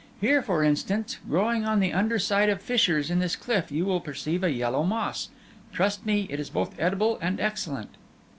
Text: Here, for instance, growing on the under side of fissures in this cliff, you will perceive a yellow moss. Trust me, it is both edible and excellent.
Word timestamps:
Here, 0.19 0.41
for 0.41 0.63
instance, 0.63 1.19
growing 1.29 1.63
on 1.63 1.79
the 1.79 1.93
under 1.93 2.17
side 2.17 2.49
of 2.49 2.59
fissures 2.59 3.11
in 3.11 3.19
this 3.19 3.35
cliff, 3.35 3.71
you 3.71 3.85
will 3.85 4.01
perceive 4.01 4.43
a 4.43 4.49
yellow 4.49 4.81
moss. 4.81 5.29
Trust 5.71 6.07
me, 6.07 6.25
it 6.31 6.39
is 6.39 6.49
both 6.49 6.73
edible 6.79 7.19
and 7.21 7.39
excellent. 7.39 7.91